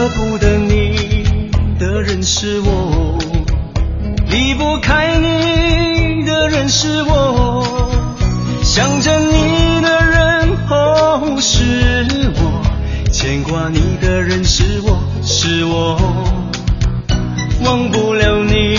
[0.00, 3.18] 舍不得你的人是我，
[4.30, 7.90] 离不开你的人是我，
[8.62, 12.62] 想着你的人哦是我，
[13.12, 15.98] 牵挂你的人是我是我，
[17.62, 18.78] 忘不了你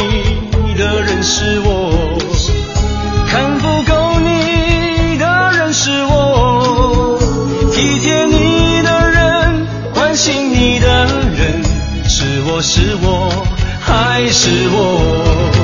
[0.76, 1.91] 的人是我，
[12.62, 13.48] 是我
[13.80, 15.61] 还是我？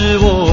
[0.00, 0.49] 是我，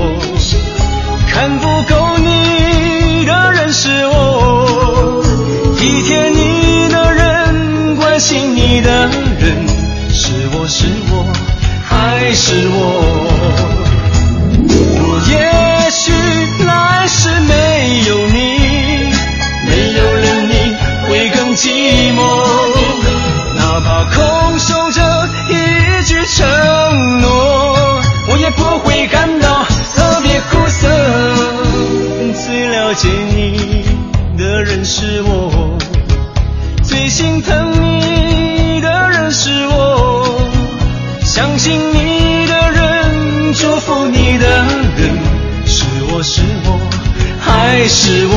[47.87, 48.36] 是我？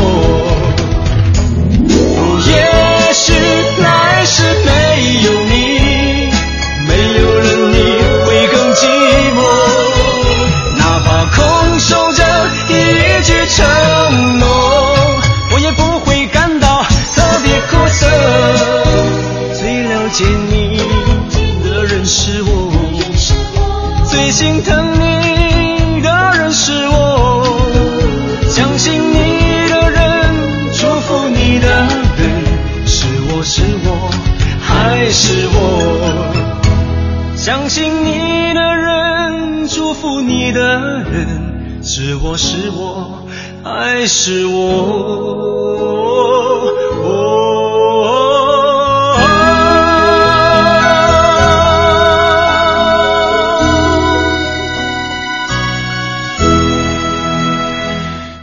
[37.50, 40.60] 相信你的人，祝福你的
[41.00, 43.26] 人，是我是我
[43.64, 44.60] 还是我？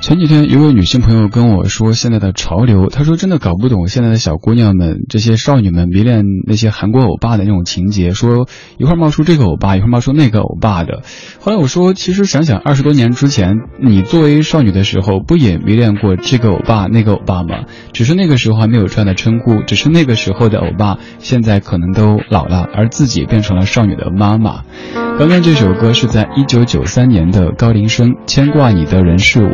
[0.07, 8.47] 前几天，一位女性朋友跟我说，现在的潮流，她说真的搞不懂现在的小姑娘们，这些少女们迷恋那些韩国欧巴的那种情节，说
[8.77, 11.01] 一会儿冒出这个欧巴，一会儿冒出那个欧巴的。
[11.41, 17.65] 后来我说，其实想想二十多年之前，你作为少女的时候，不也迷恋过这个欧巴那个欧巴吗？
[17.91, 24.63] 只是那个时候还没有这样的称呼，只是那个时候的欧巴，现在可能都老了，而自己变成了少女的妈妈。
[25.17, 29.49] 刚刚这首歌是在一九九三年的高林生《牵挂你的人是我》，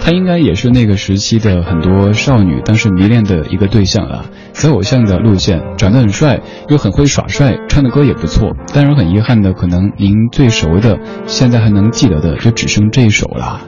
[0.00, 4.24] 他应该也是那个时期的很多少女当时迷恋的一个对象啊。
[4.52, 8.54] 走偶像的路线，长得很帅，又很会耍帅，唱的歌也不错。
[8.72, 10.96] 当然很遗憾的，可能您最熟的，
[11.26, 13.60] 现在还能记得的，就只剩这一首了。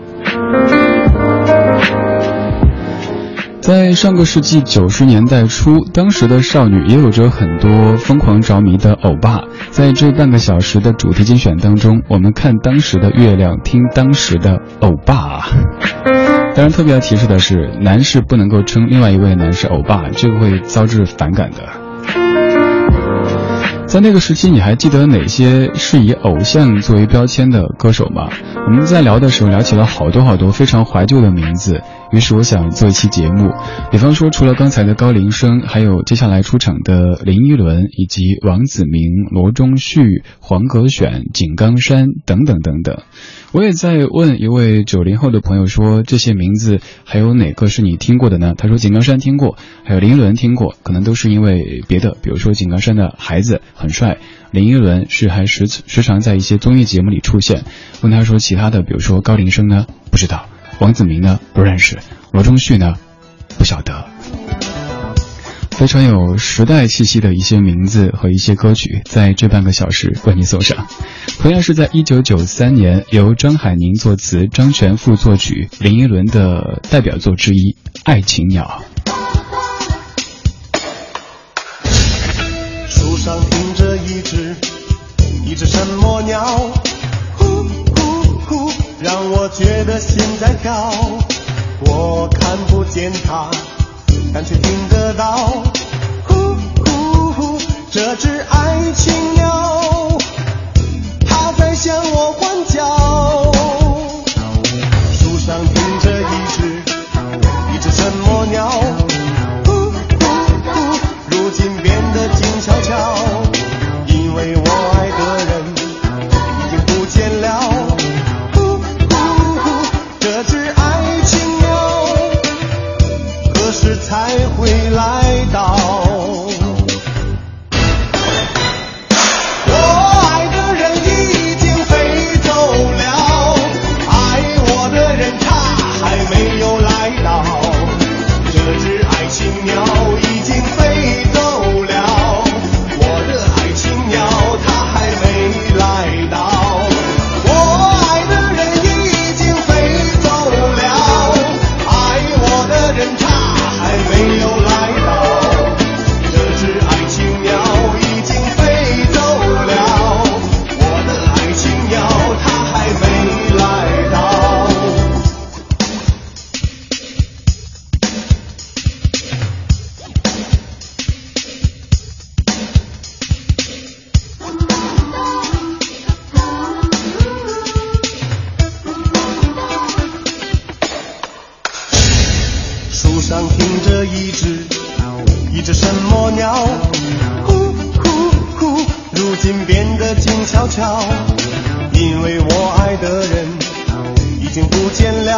[3.63, 9.45] 在上个世纪九十年代初，当时的少女也有着很多疯狂着迷的欧巴。
[9.71, 15.47] 在这半个小时的主题精选当中，我们看当时的月亮，听当时的欧巴。
[16.57, 21.82] 当然，特别要提示的是，男士不能够称另外一位男士欧巴，这个会遭致反感的。
[23.93, 28.31] 在那个时期，你还记得哪些是以偶像作为标签的歌手吗？
[28.67, 33.51] 我们在聊的时候聊起了好多好多非常怀旧的名字，于是我想做一期节目，
[33.91, 43.03] 比方说除了刚才的高林生，还有接下来出场的林依轮，以及王子明、罗中旭、黄格选、井冈山等等等等。
[43.53, 48.55] 我也在问一位九零后的朋友说，这些名字还有哪个是你听过的呢？
[48.57, 54.17] 他说井冈山听过，还有林依轮听过，可能都是因为别的，比如说井冈山的孩子很帅，
[54.53, 57.65] 林依轮是还时时常在一些综艺节目里出现。
[58.01, 60.49] 问他说其他的，比如说高林生呢，不知道；
[60.81, 61.99] 王子明呢，不认识；
[62.33, 62.95] 罗中旭呢，
[63.59, 64.72] 不晓得。
[65.83, 70.87] 非常有时代气息的一些名字和一些歌曲，在这半个小时为你送上。
[71.41, 77.73] 同样是在一九九三年，由张海宁作词、张全富作曲，林依轮的代表作之一
[78.05, 78.81] 《爱情鸟》。
[82.89, 84.55] 树上停着一只
[85.45, 86.45] 一只什么鸟？
[87.37, 87.45] 呼
[87.97, 90.93] 呼呼，让我觉得心在跳。
[91.81, 93.51] 我看不见它。
[94.35, 95.63] 但却听得到，
[96.27, 97.59] 呼呼呼，
[97.91, 100.19] 这只爱情鸟，
[101.27, 102.65] 它在向我欢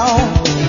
[0.04, 0.63] 见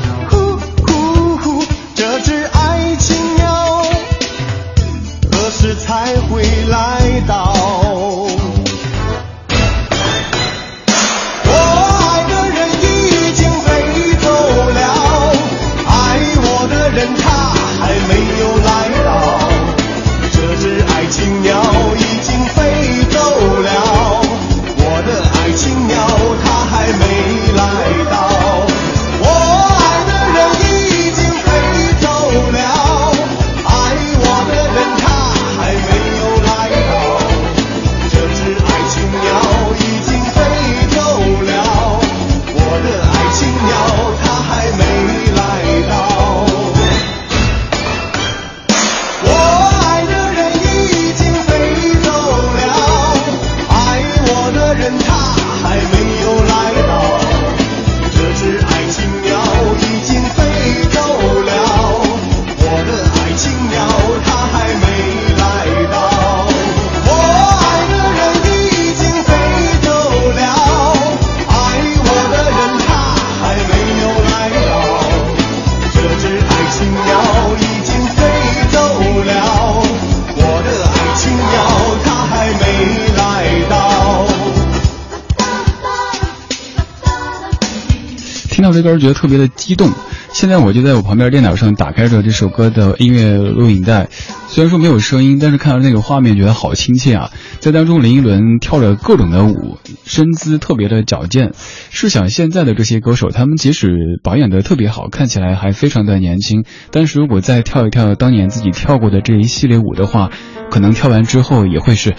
[88.56, 89.92] 听到这歌觉得特别的激动。
[90.31, 94.07] 现在我就在我旁边电脑上打开着这首歌的音乐录影带，
[94.47, 97.31] 虽然说没有声音，但是看到那个画面觉得好亲切啊！
[97.59, 101.52] 在当中，林依轮跳着各种的舞，身姿特别的矫健。
[101.90, 103.90] 试想现在的这些歌手，他们即使
[104.24, 110.30] 保养的特别好，看起来还非常的年轻，但是如果再跳一跳当年自己跳过的这一系列舞的话，
[110.71, 112.16] 可能跳完之后也会是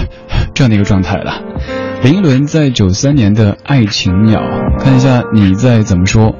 [0.52, 1.87] 这样的一个状态了。
[2.02, 4.40] 林依轮在九三年的《爱情鸟》，
[4.80, 6.34] 看一下你在怎么说。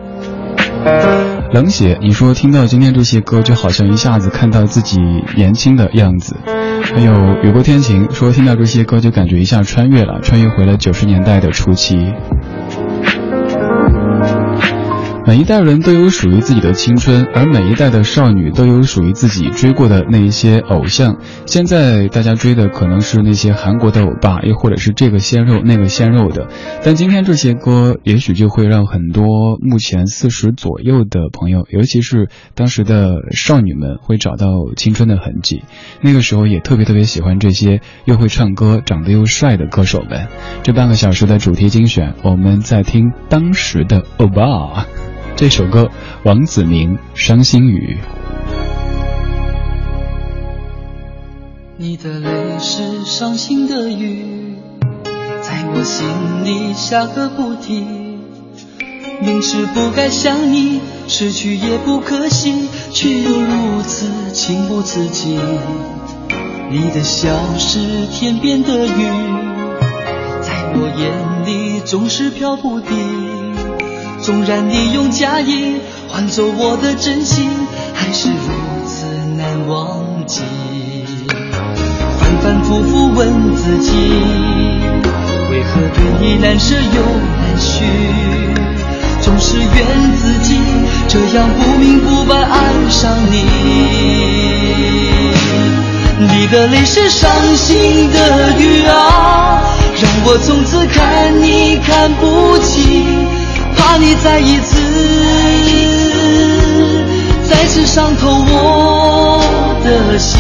[1.53, 5.01] 冷血，你说听到今天这些歌，就好像一下子看到自己
[5.35, 6.37] 年轻的样子。
[6.95, 7.13] 还有
[7.43, 12.13] 雨过天晴，说听到这些歌就感觉一下穿越了，穿越回了九十年代的初期。
[15.29, 21.19] 每一代人都有属于自己的青春，而每一代的少女都有属于自己追过的那一些偶像。
[21.45, 26.49] 现在大家追的可能是那些韩国的欧巴，又或者是这个鲜肉那个鲜肉的。
[26.83, 35.63] 但今天这些歌，也许就会让很多目前四十左右的朋友，尤其是当时的少女们，会找到青春的痕迹。
[36.01, 40.29] 那个时候也特别特别喜欢这些又会唱歌、长得又帅的歌手们。
[40.63, 44.87] 这半个小时的主题精选，我们在听当时的欧巴。
[45.39, 45.89] 这首歌，
[46.25, 47.97] 王子明《伤心雨》。
[51.77, 54.57] 你的泪是伤心的雨，
[55.41, 56.09] 在我心
[56.45, 58.19] 里下个不停。
[59.23, 65.39] 明知不该想你，失去也不可惜，却又如此情不自禁。
[66.69, 67.79] 你的笑是
[68.11, 68.93] 天边的云，
[70.43, 73.38] 在我眼里总是飘不定。
[74.21, 75.77] 纵然你用假意
[76.09, 77.49] 换走我的真心，
[77.95, 79.07] 还是如此
[79.37, 80.43] 难忘记。
[82.19, 83.91] 反反复复问自己，
[85.51, 87.03] 为何对你难舍又
[87.41, 87.85] 难续？
[89.23, 89.67] 总是怨
[90.17, 90.59] 自己
[91.07, 93.45] 这样不明不白爱上你。
[96.21, 99.63] 你的泪是伤心的雨啊，
[100.01, 103.38] 让我从此看你看不清。
[103.79, 104.77] 怕你再一次，
[107.49, 109.41] 再次伤透我
[109.85, 110.39] 的心。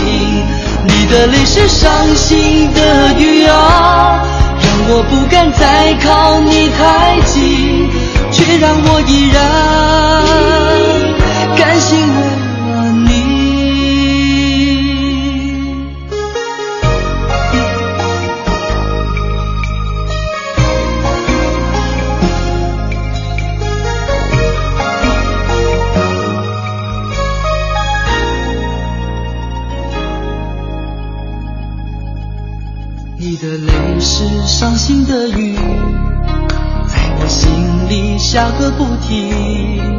[0.84, 4.22] 你的泪是伤心的雨啊，
[4.60, 7.88] 让我不敢再靠你太近，
[8.30, 9.42] 却让我依然
[33.30, 37.50] 你的泪是伤心的雨，在我心
[37.90, 39.98] 里下个不停。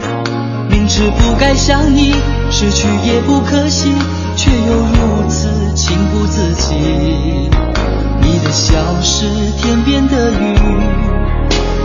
[0.67, 2.15] 明知不该想你，
[2.49, 3.93] 失去也不可惜，
[4.35, 7.51] 却又如此情不自禁。
[8.19, 9.27] 你的笑是
[9.61, 10.55] 天边的云，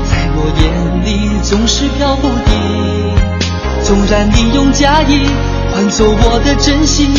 [0.09, 3.85] 在我眼里总是飘不定。
[3.85, 5.27] 纵然你用假意
[5.75, 7.11] 换走我的真心，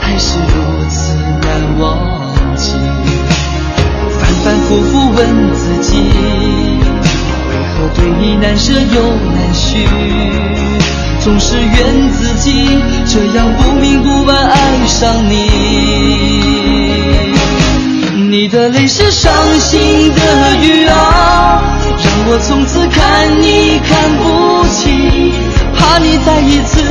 [0.00, 3.03] 还是如此难忘记。
[4.44, 9.88] 反反复复问自己，为何对你难舍又难续？
[11.20, 12.68] 总是怨自己
[13.06, 15.34] 这样不明不白爱上你。
[18.30, 25.32] 你的泪是伤心的雨啊，让我从此看你看不清，
[25.74, 26.82] 怕你再一次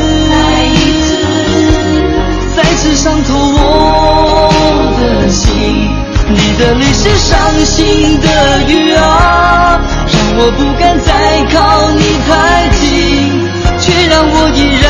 [2.56, 4.52] 再次伤透我
[5.00, 6.03] 的心。
[6.30, 13.50] 你的泪是伤心的雨啊，让我不敢再靠你太近，
[13.80, 14.86] 却让我依然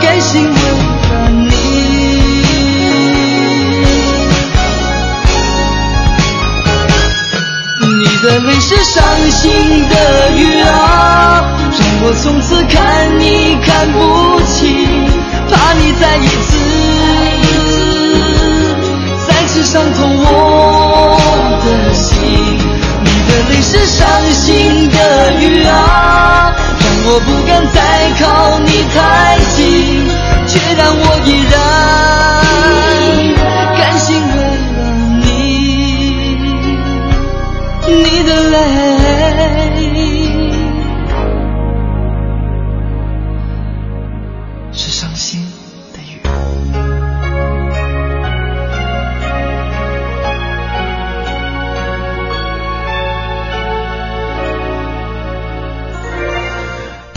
[0.00, 0.74] 甘心为了
[1.30, 1.44] 你。
[7.98, 9.94] 你的泪是伤心的
[10.36, 11.42] 雨啊，
[11.72, 13.98] 让我从此看你看不
[14.42, 15.08] 清，
[15.50, 16.75] 怕你再一次。
[19.56, 21.16] 是伤透我
[21.64, 27.80] 的心，你的泪是伤心的雨啊，让我不敢再
[28.20, 30.06] 靠你太近，
[30.46, 31.56] 却让我依然
[33.78, 34.34] 甘心为
[34.76, 34.78] 了
[35.22, 35.26] 你，
[38.04, 38.85] 你的泪。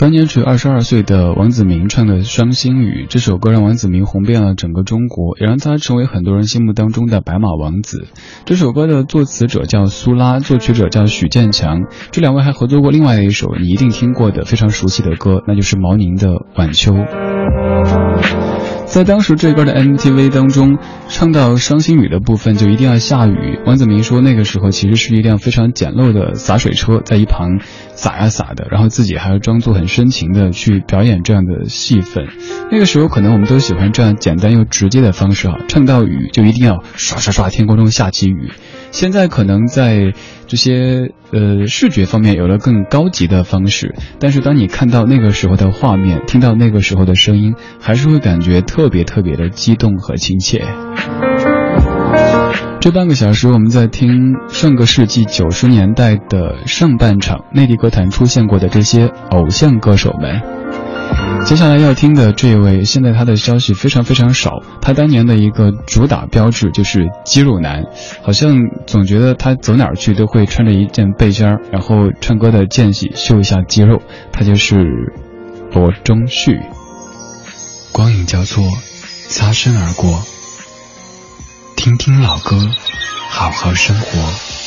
[0.00, 8.06] 当年只有二十二岁的王子明唱的《伤心雨》这首歌，让王子明红遍了整个中国，也让他成为很多人心目当中的白马王子。
[8.46, 16.94] 这首歌的作词者叫苏拉，作曲者叫许建强，这两位还合作过另外的一首你一定听过的非常熟悉的歌，那就是毛宁的《晚秋》。
[18.86, 20.78] 在当时这歌的 MTV 当中，
[21.08, 23.60] 唱到伤心雨的部分就一定要下雨。
[23.64, 27.60] 王子明说，那个时候其实是一辆非常简陋的洒水车在一旁。
[28.00, 32.28] 洒呀洒的，然后自己还要装作很深情的去表演这样的戏份。
[32.72, 38.52] 那个时候可能我们都喜欢这样简单又直接的方式啊，唱到雨就一定要刷刷刷，天空中下起雨。
[38.90, 40.14] 现在可能在
[40.46, 50.64] 这些呃视觉方面有了更高级的方式，但是当你看到那个时候的画面，听到那个时候的声音，还是会感觉特别特别的激动和亲切。
[52.80, 60.40] 这半个小时，我们在听上个世纪九十年代的上半场内地歌坛出现过的这些偶像歌手们。
[61.44, 64.62] 接下来要听的这位，现在他的消息非常非常少。
[64.80, 67.84] 他当年的一个主打标志就是肌肉男，
[68.22, 68.56] 好像
[68.86, 74.00] 总觉得他走哪儿去都会穿着一件背心儿，然后唱歌的间隙秀一下肌肉。
[74.32, 75.12] 他就是
[75.74, 76.58] 罗中旭。
[77.92, 78.64] 光影交错，
[79.28, 80.22] 擦身而过。
[81.80, 82.58] 听听老歌，
[83.30, 84.59] 好好生活。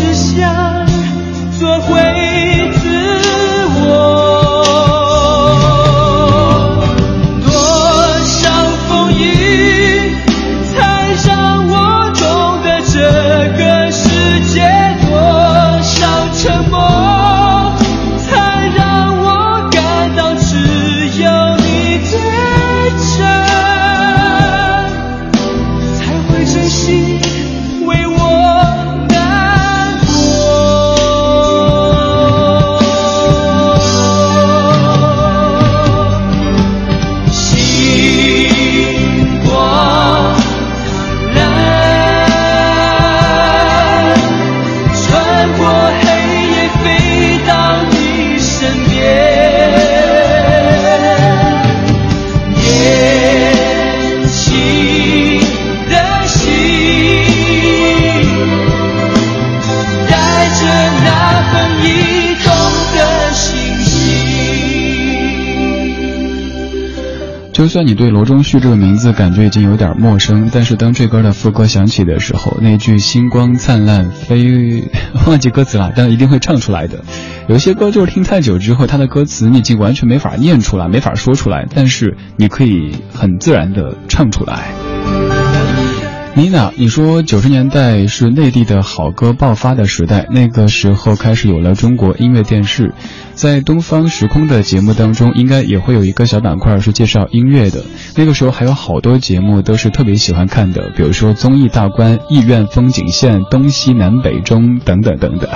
[0.00, 0.86] 只想
[1.58, 2.19] 做回
[67.70, 74.82] 算你对罗中旭这个名字感觉已经有点陌生，但是当这歌的副歌响起的时候，那句“星光灿烂飞”，
[75.28, 77.04] 忘记歌词了，但一定会唱出来的。
[77.46, 84.74] 有些歌就是听太久之后，它的歌词你已经完全没法念出来，没法说出来，但是你可以很自然的唱出来。
[86.36, 92.94] 妮娜，你说九十年代是内地的好歌爆发的时代，那个时候开始有了中国音乐电视，
[93.34, 97.82] 在东方时空的节目当中，应该也会有一个小板块是介绍音乐的。
[98.14, 105.50] 那个时候还有好多节目都是特别喜欢看的，比如说综艺大观、艺苑风景线、东西南北中等等等等。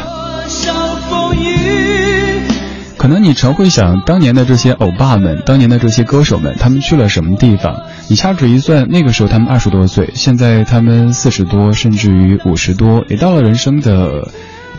[2.99, 7.83] 可能你常会想，当年的这些欧巴们，当年的这些歌手们，他们去了什么地方？
[8.09, 14.29] 你掐指一算，那个时候他们二十多岁，现在他们四十多，甚至于五十多，也到了人生的，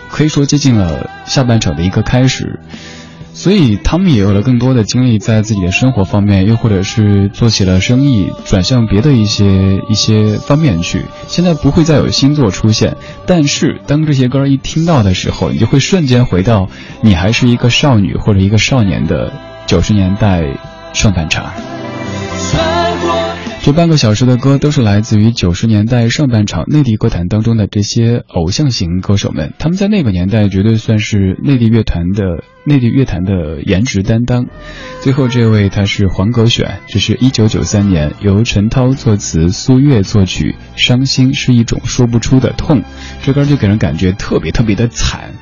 [0.10, 2.60] 可以说接近了下半场的一个开始。
[3.34, 11.04] 所以他们也有了更多的精力在自己的生活方面，又或者是做起了生意，转向别的一些一些方面去。
[11.28, 16.70] 现在不会再有新作出现，但是当这些歌一听到的时候，你就会瞬间回到
[17.02, 19.34] 你还是一个少女或者一个少年的
[19.66, 20.46] 九十年代
[20.94, 21.75] 上半场。
[23.66, 34.46] 这半个小时的歌都是来自于九十年代上半场内地歌坛当中的这些偶像型歌手们，他们在那个年代绝对算是内地乐团的内地乐坛的颜值担当。
[35.02, 42.82] 最后这位他是黄格选，这是一九九三年由陈涛作词，苏月作曲，《伤心是一种说不出的痛》，
[43.24, 45.34] 这歌就给人感觉特别特别的惨，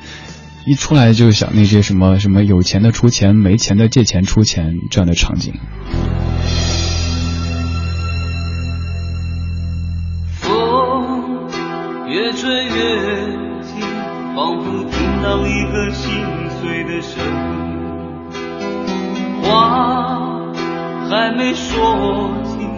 [0.64, 5.52] 一出来就想那些什么什么有钱的出钱，没钱的借钱出钱这样的场景。
[12.44, 12.72] 越吹越
[13.62, 13.80] 近，
[14.36, 16.12] 仿佛听到一个心
[16.60, 17.72] 碎的声音。
[19.42, 20.52] 话
[21.08, 22.68] 还没说尽，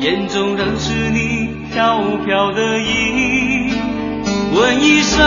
[0.00, 3.72] 眼中仍是你飘飘的影。
[4.54, 5.26] 问一声，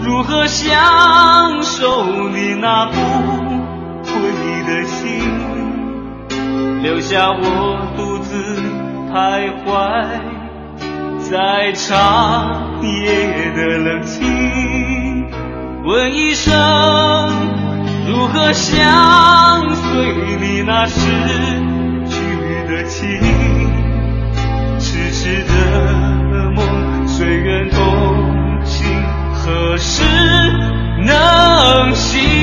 [0.00, 2.94] 如何享受你那不
[4.04, 4.12] 悔
[4.64, 5.02] 的心？
[6.82, 8.62] 留下我独自
[9.12, 10.27] 徘徊。
[11.30, 15.26] 在长夜的冷清，
[15.84, 16.54] 问一声，
[18.08, 21.00] 如何相随你那逝
[22.08, 22.16] 去
[22.72, 23.20] 的情？
[24.78, 25.50] 痴痴的
[26.52, 28.86] 梦，随缘同行，
[29.34, 30.02] 何时
[31.04, 32.37] 能醒？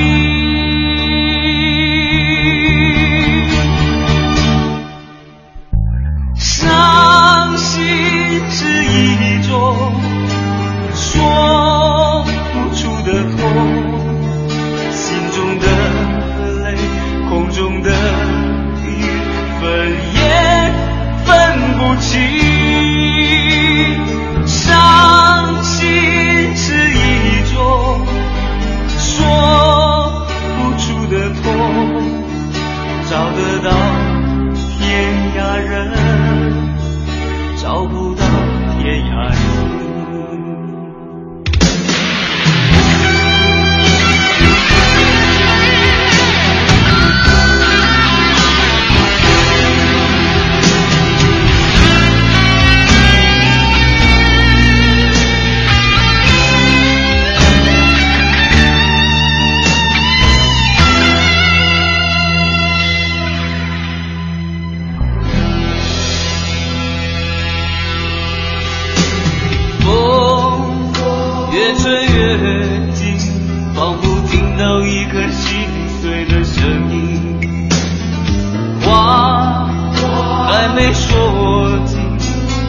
[80.76, 81.98] 没说尽，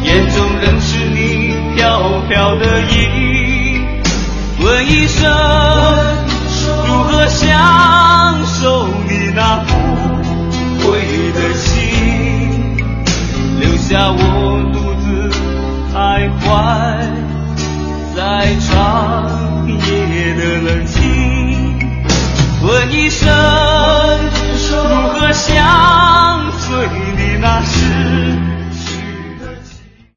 [0.01, 3.85] 眼中仍是你飘飘的影。
[4.61, 5.29] 问一声，
[6.87, 7.45] 如何享
[8.45, 9.73] 受你那不
[10.87, 11.01] 悔
[11.33, 12.77] 的心？
[13.59, 14.17] 留下我
[14.71, 15.29] 独自
[15.93, 16.47] 徘徊
[18.15, 20.95] 在长夜的冷清。
[22.63, 23.27] 问一声，
[24.71, 24.77] 如
[25.09, 25.96] 何享？